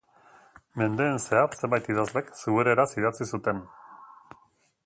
[0.81, 3.61] Mendeen zehar zenbait idazlek zubereraz idatzi zuten.